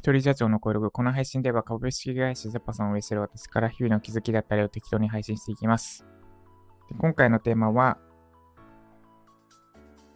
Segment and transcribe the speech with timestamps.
[0.00, 0.90] 一人社長の声ログ。
[0.90, 6.06] この配信では株式会社ゼパさんを運営している私から日々の気づきだったりを適当に配信していきます。
[6.88, 7.98] で今回のテーマは、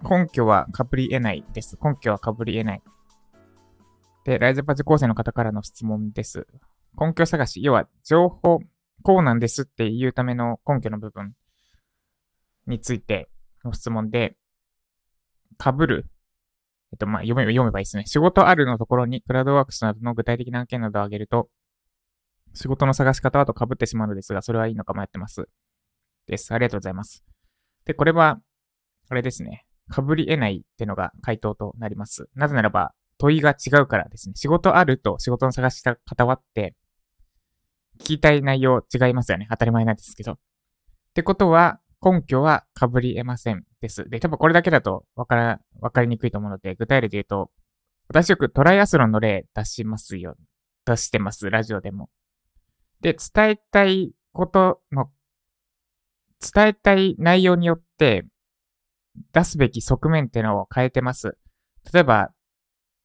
[0.02, 1.76] 根拠はかぶり得ないです。
[1.84, 2.82] 根拠はかぶり得ない。
[4.24, 6.46] で、ライズパチ構成の方からの質問です。
[6.98, 8.60] 根拠探し、要は情報、
[9.02, 11.34] こうなんですっていうための根拠の部分
[12.66, 13.28] について
[13.62, 14.34] の質問で、
[15.58, 16.06] かぶる。
[16.94, 18.04] えっと、まあ、読めば、読めばいいですね。
[18.06, 21.48] 仕事あるのところにクラウドワークスなどの具体的な案件などを挙げると、
[22.54, 25.48] 仕事の探し方はと被ってしまうのですが、それはいいのか迷ってます。
[26.28, 26.54] です。
[26.54, 27.24] ありがとうございます。
[27.84, 28.40] で、これは、
[29.08, 29.66] あれですね。
[29.92, 32.28] 被り得ないってのが回答となります。
[32.36, 34.34] なぜならば、問いが違うからですね。
[34.36, 36.74] 仕事あると仕事の探し方はって、
[37.98, 39.48] 聞きたい内容違いますよね。
[39.50, 40.32] 当たり前なんですけど。
[40.32, 40.36] っ
[41.14, 44.08] てことは、根拠は被り得ませんです。
[44.10, 47.50] で、多分これだけだとわから、わかりにくいと思うので、具体例で言うと、
[48.08, 50.36] 私よくトライアスロンの例出しますよ。
[50.84, 52.10] 出してます、ラジオでも。
[53.00, 55.10] で、伝えたいことの、
[56.54, 58.26] 伝えたい内容によって、
[59.32, 61.38] 出すべき側面っていうのを変えてます。
[61.92, 62.30] 例えば、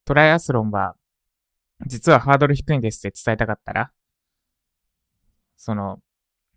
[0.03, 0.95] トライアスロンは、
[1.85, 3.91] 実はハードル低いんですって伝えたかったら、
[5.55, 5.99] その、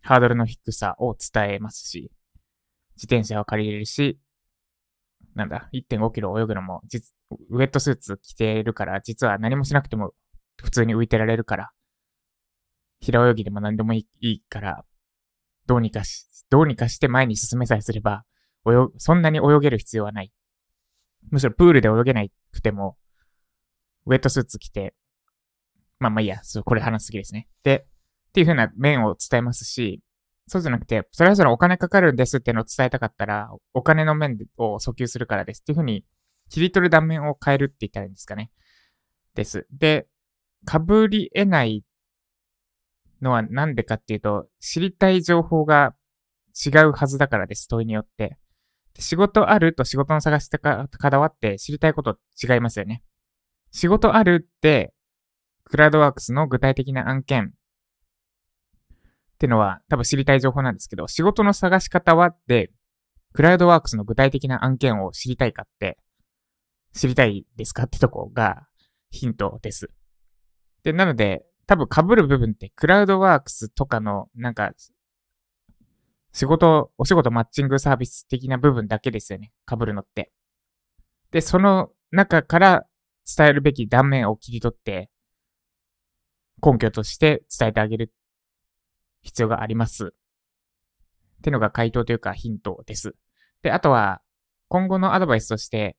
[0.01, 2.11] ハードルの低さを伝えますし、
[2.95, 4.19] 自転車を借りれるし、
[5.35, 6.81] なんだ、1.5キロ泳ぐのも、
[7.49, 10.13] ウェットスーツ着てるから、実は何もしなくても
[10.61, 11.71] 普通に浮いてられるから、
[12.99, 14.85] 平泳ぎでも何でもいいから、
[15.65, 18.23] どうにかし、どうにかして前に進めさえすれば、
[18.65, 20.31] 泳、そんなに泳げる必要はない。
[21.31, 22.97] むしろプールで泳げなくても、
[24.05, 24.93] ウェットスーツ着て、
[25.99, 27.47] まあまあいいや、そう、これ話すぎですね。
[27.63, 27.87] で、
[28.29, 30.01] っていう風な面を伝えますし、
[30.47, 36.05] そうじゃなくて、それぞれお金かかるんですっていうのを伝えたかったら、お金の面を訴求するからですっていう風に、
[36.49, 38.51] 切り取る断面を変えるって言ったらいいんですかね。
[39.35, 39.65] です。
[39.71, 40.07] で、
[40.69, 41.83] 被り得ない
[43.21, 45.95] のはなんでかっていうと、知りたい情報が
[46.65, 48.37] 違うはずだからです、問いによって。
[48.99, 53.03] 仕事あると仕事の探し方はって知りたいこと違いますよね。
[53.71, 54.93] 仕事あるって、
[55.63, 57.53] クラウドワークスの具体的な案件
[59.33, 62.71] ってのは多分知りたい情報なんですけど、仕事の探し方はって、
[63.33, 65.97] クラウドワークスの具体的な案件を知りたいかって、
[66.93, 68.67] 知りたいですかってとこが
[69.09, 69.89] ヒントです。
[70.83, 74.71] で、なので、多分被る部分って、クラウドワークスとかの、なんか、
[76.33, 79.51] 仕事、お仕事マッチングサービス的な部分だけですよね。
[79.67, 80.31] 被るのって。
[81.31, 82.85] で、その中から
[83.25, 85.09] 伝えるべき断面を切り取って、
[86.61, 88.13] 根拠として伝えてあげる
[89.23, 90.13] 必要があります。
[90.13, 93.15] ってのが回答というかヒントです。
[93.63, 94.21] で、あとは、
[94.69, 95.97] 今後のアドバイスとして、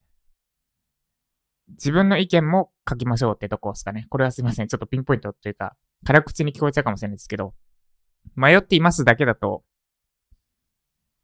[1.69, 4.07] 自分の意見も書きましょうってとこですかね。
[4.11, 4.69] これはすいません。
[4.69, 7.55] ちょっとピンポイントというか、辛口に聞こえちゃうかもしれないですけど、
[8.37, 9.65] 迷っていますだけだと、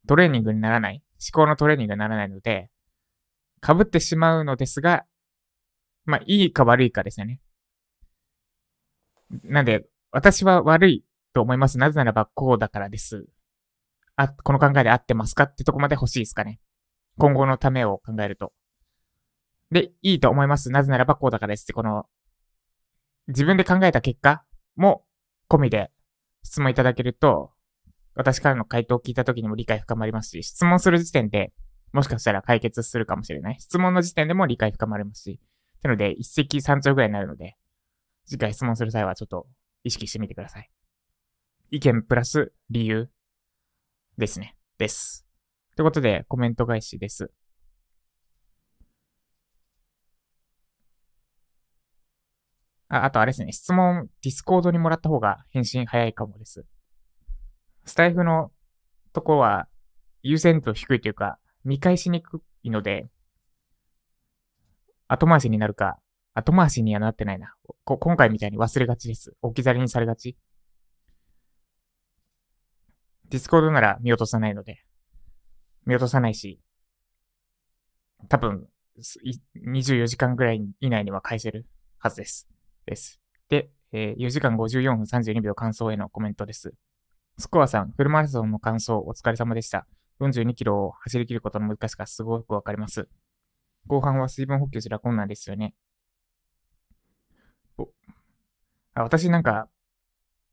[0.07, 2.69] トレーニングにならない、思考のトレーニングにならないので、
[3.65, 5.05] 被ってしまうのですが、
[6.05, 7.39] まあ、いいか悪いかですよね。
[9.43, 11.77] なんで、私は悪いと思います。
[11.77, 13.25] なぜならばこうだからです。
[14.15, 16.59] あ、この考えで合ってますかってとこまで欲しいですかね。
[17.17, 18.53] 今後のためを考えると。
[19.71, 20.69] で、いいと思います。
[20.69, 22.05] なぜならばこうだからですって、この、
[23.27, 24.43] 自分で考えた結果
[24.75, 25.05] も
[25.49, 25.91] 込みで
[26.43, 27.51] 質問いただけると、
[28.15, 31.53] 私からの回答を聞いた時にも理解深まりますし、質問する時点で
[31.93, 33.57] もしかしたら解決するかもしれない。
[33.59, 35.39] 質問の時点でも理解深まりますし。
[35.83, 37.55] なので、一石三鳥ぐらいになるので、
[38.25, 39.47] 次回質問する際はちょっと
[39.83, 40.69] 意識してみてください。
[41.73, 43.09] 意見プラス理由
[44.17, 44.57] ですね。
[44.77, 45.25] です。
[45.77, 47.31] ということで、コメント返しです。
[52.89, 53.53] あ、あとあれですね。
[53.53, 56.65] 質問、 Discord にもらった方が返信早いかもです。
[57.85, 58.51] スタエフの
[59.13, 59.69] とこは
[60.23, 63.07] 優先度低いというか、見返しにくいので、
[65.07, 65.99] 後回しになるか、
[66.33, 67.55] 後回しにはなってないな。
[67.85, 69.33] 今回みたいに忘れがちです。
[69.41, 70.35] 置き去りにされがち。
[73.31, 74.83] Discord なら見落とさないので、
[75.85, 76.59] 見落とさないし、
[78.27, 78.67] 多分、
[79.65, 81.65] 24時間ぐらい以内には返せる
[81.97, 82.49] はずです。
[82.85, 83.21] です。
[83.47, 86.73] で、えー、4時間54分32秒感想へのコメントです。
[87.37, 89.87] スコアさん、フルマラソンの感想お疲れ様でした。
[90.19, 93.07] 42キロを走り切ることの難しさすごくわかります。
[93.87, 95.73] 後半は水分補給すら困難ですよね。
[98.93, 99.69] あ私なんか、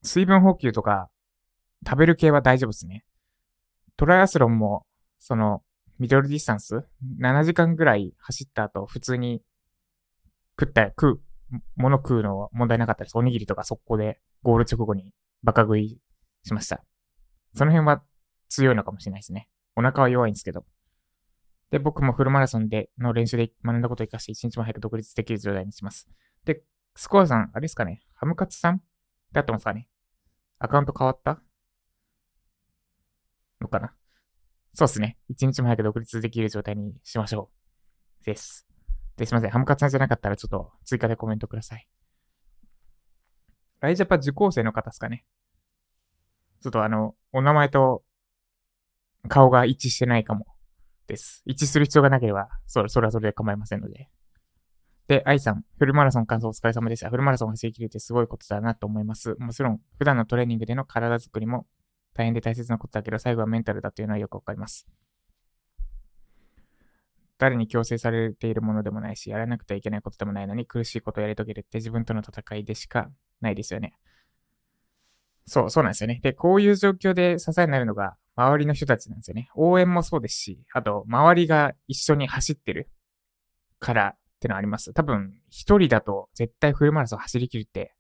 [0.05, 1.11] 水分補給とか
[1.87, 3.05] 食べる系は大丈夫ですね。
[3.97, 4.87] トライアスロンも、
[5.19, 5.63] その、
[5.99, 6.85] ミドルディスタンス
[7.21, 9.43] ?7 時間ぐらい走った後、普通に
[10.59, 11.21] 食った、食
[11.53, 13.17] う、物食うのは問題なかったです。
[13.17, 15.99] おにぎりとか速攻でゴール直後にバカ食い
[16.45, 16.85] しました。
[17.55, 18.03] その辺は
[18.49, 19.49] 強いのかもしれないですね。
[19.75, 20.67] お腹は弱いんですけど。
[21.71, 26.09] で、僕もフルマラソンでの練習で学んだことを活かして一日も早く独立できる状態にします。
[26.45, 26.63] で、
[26.95, 28.03] スコアさん、あれですかね？
[28.15, 28.83] ハムカツさん？
[29.33, 29.89] だってますかね？
[30.59, 31.41] アカウント変わった？
[33.69, 33.93] のかな
[34.75, 35.17] そうっすね。
[35.29, 37.51] 一日も早く独立できる状態にしましょ
[38.23, 38.25] う。
[38.25, 38.67] です。
[39.17, 39.51] で、すいません。
[39.51, 41.89] ハムカツさんじゃなかったらちょっと追加でコメントください。
[43.81, 45.25] ライジャパ受講生の方ですかね。
[46.63, 48.03] ちょっとあの、お名前と
[49.29, 50.47] 顔が一致してないかも
[51.07, 51.43] です。
[51.45, 54.09] 一致する必要がなければ、それ、それはそれで構いませんので。
[55.09, 57.09] で、愛さん、フルマラソン完走お疲れ様でした。
[57.09, 59.35] フルマラソン走り切るってすごいことだなと思います。
[59.39, 61.67] もちろん、普段のトレーニングでの体作りも
[62.19, 64.89] 大変で大切なことだけど、最後はメンタルだというのはよくわかります。
[67.39, 73.09] 誰に強制されているものでもないし、やらなくてはいけないことでもないのに、苦しいことをやり遂げるって自分との戦いでしか
[73.41, 73.95] ないですよね。
[75.47, 76.19] そう、そうなんですよね。
[76.21, 79.49] で、こういう状況で支えになるのが、周りの人たちなんですよね。
[79.55, 82.91] 応援もそうですし、あと、周りが一緒に走ってる
[83.79, 84.93] からってのあります。
[84.93, 87.95] 多分、一人だと絶対フルマラソン走り切るって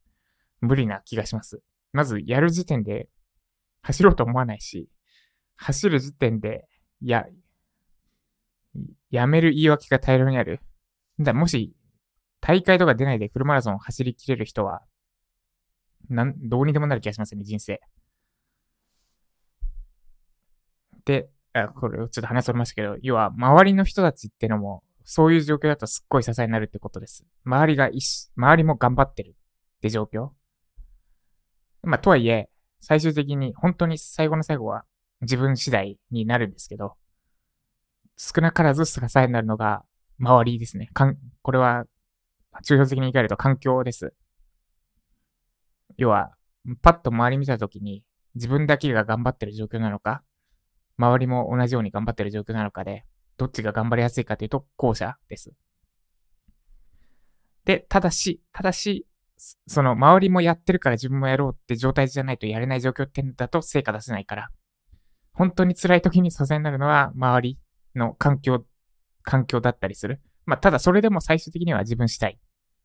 [0.61, 1.63] 無理な気がします。
[1.93, 3.09] まず、やる時点で
[3.83, 4.89] 走ろうと思わないし、
[5.57, 6.67] 走る時点で、
[7.01, 7.27] や、
[9.11, 10.61] やめる言い訳が大量にある。
[11.19, 11.75] だもし、
[12.41, 14.83] 大会とか出ないでフルマラソンを走り切れる人は、
[16.09, 17.81] なん、どうにでもなる気がしますね、人生。
[21.05, 27.25] で、あこれちょっと話それましたけど、要は周りの人たちってのも、そういう状況だとすっごい支えになるってことです。
[27.45, 27.91] 周りが
[28.37, 30.31] 周りも頑張ってるって状況。
[31.83, 34.85] まあ、とはいえ、最終的に本当に最後の最後は
[35.21, 36.95] 自分次第になるんですけど、
[38.17, 39.85] 少なからず支えになるのが
[40.19, 40.89] 周りですね。
[40.93, 41.85] かん、これは、
[42.65, 44.15] 抽象的に言い換えると環境です。
[45.97, 46.33] 要は、
[46.83, 48.03] パッと周り見たときに、
[48.35, 50.23] 自分だけが頑張ってる状況なのか、
[50.97, 53.05] 周りも同じように頑張ってる状況なのかで、
[53.37, 55.53] どっちが頑張りやすいかというと、後者です。
[57.65, 59.07] で、ただし、ただし、
[59.67, 64.51] その周りもやってるから自分もやろうって状態じゃないとやれない状況ってんだと成果出せないから、
[65.33, 67.59] 本当に辛い時に支えになるのは周り
[67.95, 68.65] の環境、
[69.23, 70.21] 環境だったりする。
[70.47, 72.39] まあ、ただそれでも最終的には自分次第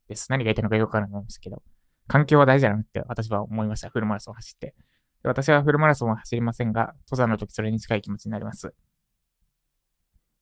[0.07, 0.27] です。
[0.29, 1.63] 何が言いたいのかよくわからないんですけど、
[2.07, 3.89] 環境は大事だなって私は思いました。
[3.89, 4.75] フルマラソン走って。
[5.23, 8.73] 私はフルマラソンは走りませんが、登山の時それに近い気持ちになります。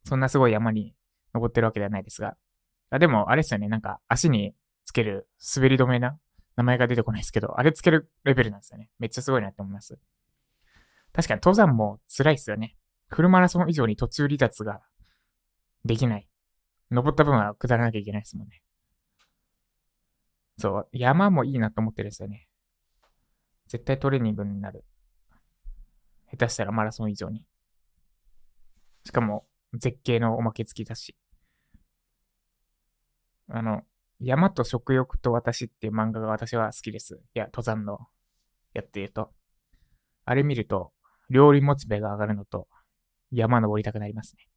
[0.04, 0.96] そんなすごい山に
[1.34, 2.36] 登ってるわけではないですが。
[2.90, 3.68] あでも、あれですよね。
[3.68, 4.54] なんか、足に
[4.92, 6.20] つける滑り止めな
[6.58, 8.90] 名前が出てこないですけど、あれつけるレベルなんですよね。
[9.00, 9.98] めっちゃすごいなって思います。
[11.14, 12.76] 確かに登山も辛いですよね。
[13.08, 14.82] フルマラソン以上に途中離脱が
[15.86, 16.28] できない。
[16.92, 18.62] 登った分は下らなきゃいけないですもんね。
[20.58, 22.50] そう、山もいいなと思ってるんですよね。
[23.70, 24.84] 絶対トレーニングになる。
[26.32, 27.46] 下手したらマラソン以上に。
[29.06, 31.16] しかも、絶景のおまけ付きだし。
[33.48, 33.84] あの、
[34.22, 37.20] 山と食欲と私っていう漫画が私は好きです。
[37.36, 38.00] いや、登山の
[38.74, 39.32] やってると。
[40.26, 40.92] あれ見ると、
[41.30, 42.68] 料理モチベが上がるのと、
[43.32, 44.48] 山登りたくなりますね。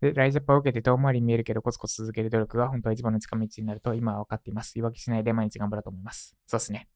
[0.00, 4.74] で、ライジャパを受けて遠回り見えるけどコツコツ続ける努力が本当は一番の近道になると今は分かっています。
[4.74, 6.36] 言い訳しないで毎日頑張ろうと思います。
[6.46, 6.88] そうですね。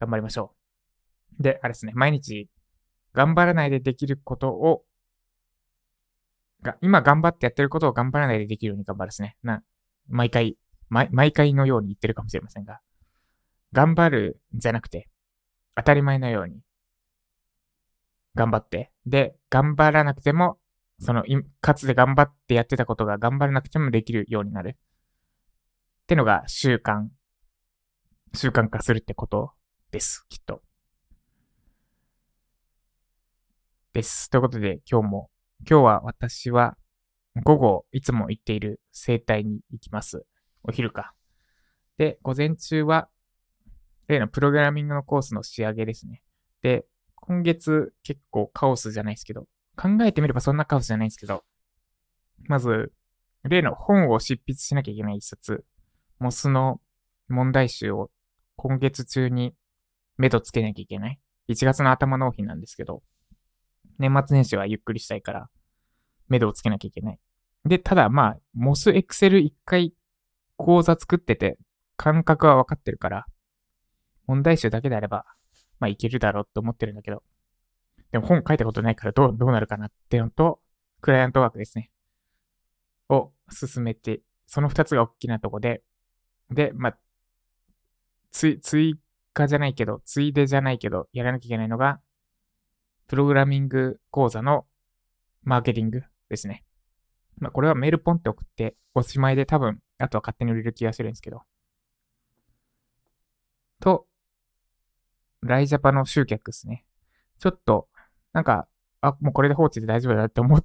[0.00, 0.54] 頑張りましょ
[1.38, 1.42] う。
[1.42, 2.48] で、あれですね、毎日
[3.12, 4.84] 頑張らないでできることを、
[6.62, 9.36] が今頑張ってやってることを頑張らないでできるように頑張るですね。
[9.42, 9.62] な、
[10.08, 10.56] 毎回、
[10.88, 12.80] 毎毎回のように言ってるかもしれませんが、
[13.72, 15.08] 頑張るんじゃなくて、
[15.76, 16.60] 当たり前のように、
[18.34, 20.58] 頑張って、で、頑張らなくても、
[21.00, 21.24] その、
[21.60, 24.76] かつて頑張ってやってたことが頑張らなくてもできるようになる。
[24.76, 27.08] ってのが習慣、
[28.34, 29.52] 習慣化するってこと
[29.90, 30.62] です、きっと。
[33.92, 34.30] です。
[34.30, 35.30] ということで、今日も、
[35.68, 36.76] 今日は私は
[37.44, 40.24] 午後、いつも行っている生態に行きます。
[40.62, 41.14] お昼か。
[41.96, 43.08] で、午前中は、
[44.06, 46.22] 例のプログラミングのコースの仕上げですね。
[46.62, 51.44] で、今月結構カオスじゃないですけど、考えてみればそんなカオスじゃないですけど、
[52.46, 52.92] まず、
[53.44, 55.64] 例の本を執筆しなきゃいけない一冊、
[56.18, 56.80] モスの
[57.28, 58.10] 問題集を
[58.56, 59.54] 今月中に
[60.16, 61.20] 目処つけなきゃいけない。
[61.48, 63.02] 1月の頭納品なんですけど、
[63.98, 65.48] 年末年始はゆっくりしたいから、
[66.28, 67.18] 目処をつけなきゃいけない。
[67.64, 69.92] で、ただまあ、モスエクセル一回
[70.56, 71.58] 講座作ってて、
[71.96, 73.26] 感覚は分かってるから、
[74.26, 75.24] 問題集だけであれば、
[75.80, 77.22] まあいけるだろうって思ってるんだけど、
[78.12, 80.60] でも本書いたことないからどう、どうなるかなってのと、
[81.00, 81.90] クライアントワークですね。
[83.08, 85.82] を進めて、その二つが大きなとこで、
[86.50, 86.98] で、まあ、
[88.30, 88.98] つ、追
[89.32, 92.00] 加じゃないけど、ついでじゃないけど、やらなきゃいけないのが、
[93.06, 94.66] プログラミング講座の
[95.42, 96.64] マーケティングですね。
[97.40, 101.42] まあ、これはメールポンって送っておしまいで多分、あとは勝手に売れる気がするんですけど。
[103.80, 104.06] と、
[105.42, 106.84] ライジャパの集客ですね。
[107.38, 107.88] ちょっと、
[108.32, 108.68] なんか、
[109.00, 110.64] あ、もうこれで放置で大丈夫だって思っ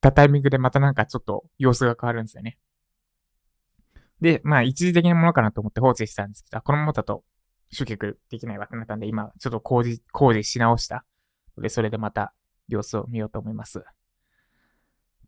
[0.00, 2.58] たタイミングでまたなんかちょっと様子が変わるんですよね。
[4.20, 7.24] で、まあ一時的なものかなと思って放置したんですけど、このままだと
[7.70, 11.04] 集客できないわけになったんで、今ちょっと工事、工事し直した
[11.58, 12.34] で、それでまた
[12.68, 13.82] 様子を見ようと思います。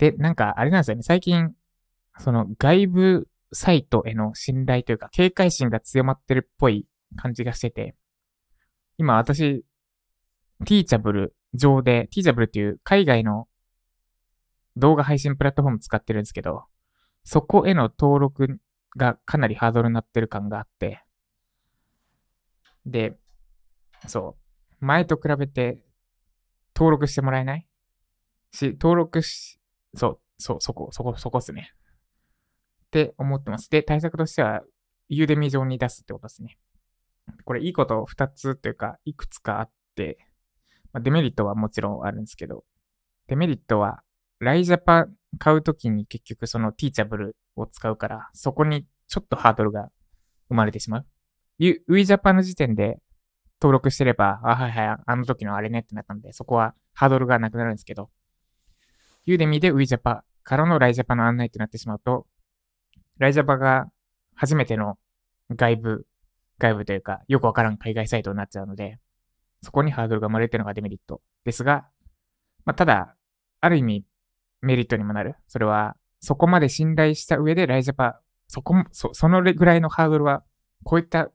[0.03, 1.05] で、なんかあれなんですよね。
[1.05, 1.55] 最近、
[2.19, 7.95] その外部サイトへの信頼というか、警戒心が強まってるっぽい感じがしてて、
[8.99, 9.65] 今私、
[10.65, 13.47] ティーチャブル上で、ティーチャブルっていう海外の
[14.77, 16.65] 動画配信プラットフォーム使ってるんですけど、
[17.23, 18.59] そこへの登録
[18.97, 21.05] がかなりハードルになってる感があって、
[22.87, 23.17] で、
[24.09, 24.37] そ
[24.81, 25.81] う、前と比べて
[26.75, 27.69] 登録してもらえない？
[28.51, 29.61] し、登録し、
[29.95, 31.73] そう、そう、そこ、そこ、そこっすね。
[32.87, 33.71] って思ってます。
[33.71, 34.63] で、対策としては、
[35.09, 36.59] ユーデミ上に出すってことですね。
[37.45, 40.19] これいいこと2つというか、いくつかあって、
[40.93, 42.65] まあ、デメリットはもちろんあるんですけど、
[43.29, 44.03] デメリットは、
[44.41, 45.07] ライジャパ
[45.39, 49.91] 買うときに結局そのティーチャブルを使うから、そこにちょっとハードルが
[50.49, 51.07] 生まれてしまう。
[51.61, 52.99] ウィジャパンの時点で
[53.61, 58.11] 登録してれば、あ、はいはい、あの時のあれねってなったんで、そこはハードルがなくなるんですけど、
[59.25, 62.27] ユーデミーでウィジャパからのライジャパの案内ってなってしまうと、
[63.19, 63.87] ライジャパが
[64.35, 64.99] 初めての
[65.55, 66.07] 外部、
[66.59, 68.99] 外部というか、よくわからん海外サイトになっちゃうので、
[69.63, 71.87] そこにハードルが生まれてるのがデメリットですが、
[72.65, 73.17] まあ、ただ、
[73.61, 74.05] ある意味
[74.61, 75.37] メリットにもなる。
[75.47, 80.45] それは、そこまで信頼した上でライジャパ、そこも、そ、そのぐらいのハードルは、
[80.85, 81.31] こういった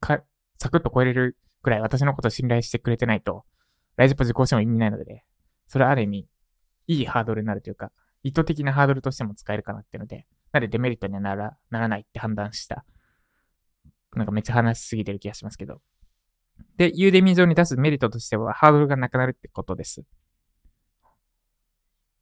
[0.00, 0.22] か、
[0.58, 3.44] サクッと超えれるくらい私のことを信頼してくれてないと、
[3.96, 5.24] ライジャパ受講しても意味ないので、
[5.66, 6.28] それはある意味、
[6.92, 7.90] いいハードルになるというか、
[8.22, 12.84] 意図的なハードルとしても使えるかなっていうので、なのでデメリットにはならならないって判断した。
[14.14, 15.80] なんかめっちゃ話しすぎてる気がしますけど。
[16.76, 20.04] で、ユーデミー上に出すメリットとしては、ハードルがなくなるってことです。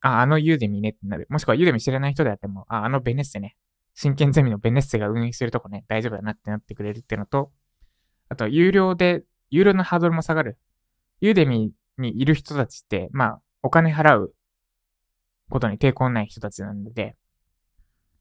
[0.01, 1.27] あ、あのユーデミねってなる。
[1.29, 3.57] もしくはユーデミ知らない人であっても、あ、あのベネッセね。
[3.95, 7.51] 真剣ゼミのベネッセが運営してるとこね、大丈夫だなってなってくれるっていうのと、
[8.29, 10.59] あと、有料で、有料のハードルも下がる。
[11.21, 14.35] ユーデミにいる人たちって、まあ、お金払う
[15.51, 17.17] ことに抵抗ない人たちなので、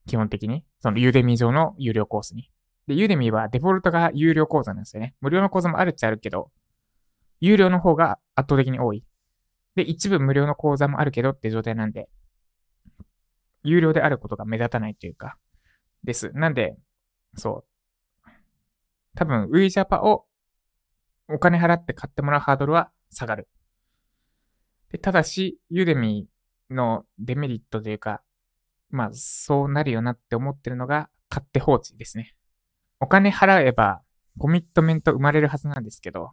[0.07, 2.49] 基本的に、そのユーデミ上の有料コースに。
[2.87, 5.13] で、ユーデミはデフォルトが有料講座なんですよね。
[5.21, 6.51] 無料の講座もあるっちゃあるけど、
[7.39, 9.03] 有料の方が圧倒的に多い。
[9.75, 12.09] で、一部無料の講座もあるけどって状態なんで、
[13.63, 15.37] 有料であることが目立たないというか、
[16.03, 16.31] です。
[16.33, 16.75] なんで、
[17.35, 17.63] そ
[18.25, 18.29] う。
[19.15, 20.25] 多分、ウィジャパを
[21.27, 23.47] お金払って買ってもらうハードルは下がる。
[24.91, 26.27] でただし、ユーデミ
[26.69, 28.21] のデメリットというか、
[28.89, 32.35] まあ、そうなるよなって思ってるのが、買って放置ですね。
[32.99, 34.01] お金払えば、
[34.37, 36.31] コミットメント生まれるはずなんですけど、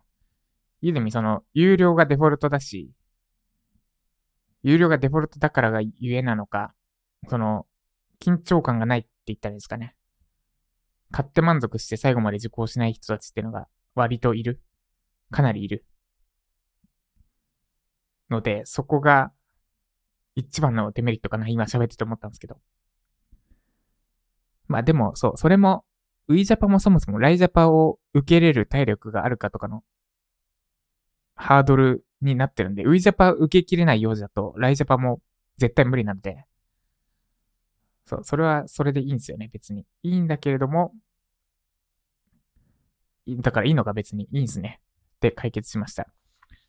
[0.81, 2.93] ユーデミその、有料がデフォルトだし、
[4.63, 6.75] 有料がデフォルトだからがゆえなのか、
[7.29, 7.67] その、
[8.21, 9.95] 緊張感がないって言ったらですかね。
[11.11, 14.61] 買って満足して最後まで受講しない人たちっていうのが割といる。
[15.31, 15.85] かなりいる。
[18.31, 19.33] ので、そこが
[20.37, 21.49] 一番のデメリットかな。
[21.49, 22.59] 今喋ってて思ったんですけど。
[24.69, 25.85] まあでも、そう、それも
[26.29, 29.83] ウィジャパもそもそもライジャパを受け入れる体力があるかとかの
[31.35, 35.21] ハードルになってるんで、ウィジャパ受けきれないようだと、ライジャパも
[35.57, 36.45] 絶対無理なので、
[38.05, 39.87] そう、それはそれでいいんですよね、別に。
[40.03, 40.93] いいんだけれども、
[43.29, 44.81] だからいいのが別にいいんですね。
[45.21, 46.07] で解決しました。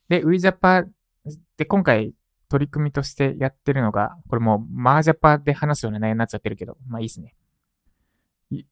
[0.07, 0.83] で、ウィジャパ
[1.57, 2.13] で今回
[2.50, 7.36] 取り組みとしてやってるのが、これもうマージャパで話すような内容になっちゃってるけど、まあいいですね。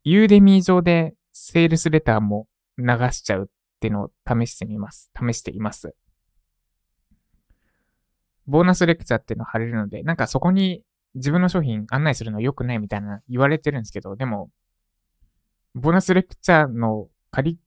[0.04, 3.48] ユーデミー上でセールスレターも流しちゃうっ
[3.80, 5.12] ていうのを試してみます。
[5.18, 5.96] 試しています。
[8.48, 10.84] ボーナスレクチャーっていうのを貼れるので、なんかそこに
[11.16, 14.50] 自分の商品案内するの良くないみたいな言われてるんですけど、でも、
[15.74, 17.60] ボーナスレクチャーの仮、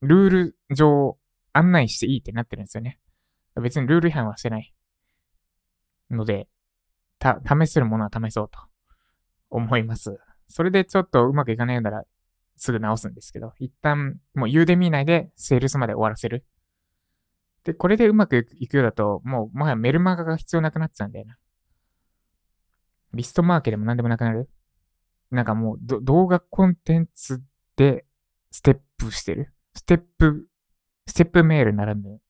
[0.00, 1.16] ルール上
[1.52, 2.98] 案内していいってなってるんですよね。
[3.62, 4.73] 別にルール違反はしてない。
[6.10, 6.48] ので、
[7.18, 8.58] た、試せるものは試そうと
[9.50, 10.18] 思います。
[10.48, 12.04] それでちょっとうまくいかないようなら
[12.56, 16.44] すぐ直すんですけど、一旦もうユーデミー内でセールスまで終わらせる。
[17.64, 21.38] で、これでうまくいくようだと、もうもはやメルマガが必要なくなっちゃうんだよな。
[23.14, 24.50] リストマーケでも何でもなくなる。
[25.30, 27.42] なんかもう動画コンテンツ
[27.76, 28.04] で
[28.50, 29.52] ステップしてる。
[29.74, 30.46] ステップ、
[31.06, 32.20] ステップメールならぬ、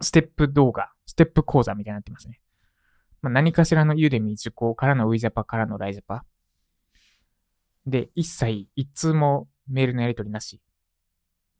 [0.00, 2.40] ステップ動画、ステップ講座みたいになってますね。
[3.22, 6.24] まあ、何かしらのユーデミ受講からのウィジャパからのライジャパ。
[7.86, 10.60] で、一切一通もメールのやり取りなし。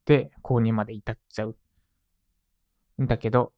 [0.05, 1.57] で、購入まで至っちゃう。
[3.03, 3.53] んだけど、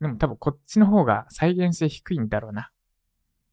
[0.00, 2.70] でも多分こっちの方が再現性低いんだろうな。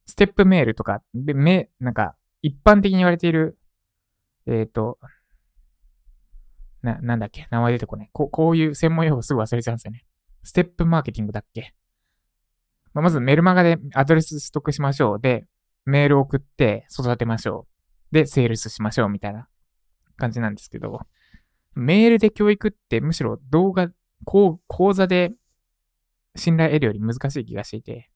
[0.06, 3.58] ステップメールとか、で、め、なんか、一般的に言われている、
[4.46, 5.00] えっ、ー、と、
[6.82, 8.10] な、なんだっけ名前出てこない。
[8.14, 10.06] ここういう専門用語すぐ忘れちゃうんですよね。
[10.44, 11.74] ステップマーケティングだっけ、
[12.98, 15.22] まあ、まずメルマガでアドレス取得しましょう。
[15.22, 15.46] で、
[15.86, 17.68] メール送って育てましょ
[18.12, 18.16] う。
[18.16, 19.48] で、セールスしましょうみたいな
[20.16, 21.02] 感じなんですけど、
[21.76, 23.92] メールで教育ってむしろ動画、
[24.26, 25.32] こう講座で
[26.36, 28.10] 信頼得るより難しい気がしていて、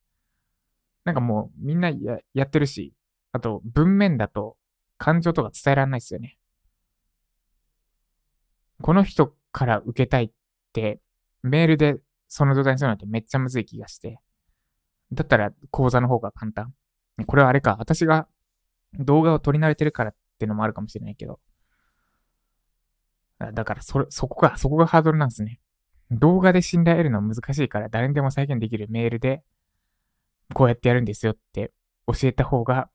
[1.04, 2.92] なんかもうみんなややってるし、
[3.30, 4.56] あと文面だと
[4.98, 6.38] 感情とか伝えられないですよね。
[8.80, 10.30] この人から受けたいっ
[10.72, 10.98] て
[11.44, 14.18] メールでその状態にするのってめっちゃむずい気がして。
[15.12, 16.72] だったら講座の方が簡単。
[17.26, 18.26] これはあれか、私が
[18.98, 21.40] 動画を撮り慣れてるからっていうのもあるかもしれないけど。
[23.54, 25.60] だから、そ、そこが、そこがハードルなんですね。
[26.10, 29.42] 動画で信頼得るのは難しいから誰にでも再現できるメールで、
[30.54, 31.72] こうやってやるんですよって
[32.06, 32.90] 教えた方が、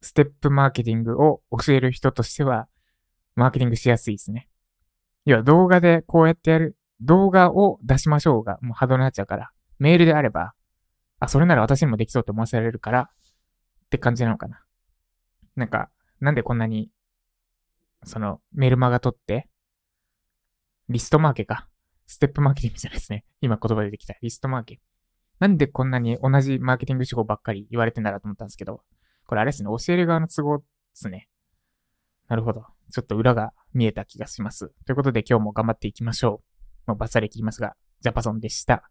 [0.00, 2.68] ステップマーケティングを教える人としては、
[3.34, 4.48] マーケティングしやすいですね。
[5.24, 10.54] 要は動画でこうやってやる、動画を出しましょうが、もうハードルになっちゃうから、メールであれば、
[11.20, 14.62] あ、それなら私にもできそうって思わせられるから、って感じなのかな。
[15.54, 16.90] なんか、なんでこんなに、
[18.04, 19.48] その、メルマガ取って、
[20.88, 21.68] リストマーケか。
[22.06, 23.24] ステップマーケティングじゃないですね。
[23.40, 24.16] 今言葉出てきた。
[24.20, 24.80] リストマーケ。
[25.38, 28.82] なんでこんなに同じマーケティング手法ばっかり言われてんだろうと思ったんですけど、
[29.26, 29.68] これあれですね。
[29.68, 31.28] 教える側の都合ですね。
[32.28, 32.64] なるほど。
[32.92, 34.72] ちょっと裏が見えた気がします。
[34.86, 36.42] ということで今日も頑張っていきましょ
[36.86, 36.90] う。
[36.90, 38.82] もうバッサリ切りますが、ジャパソンでした。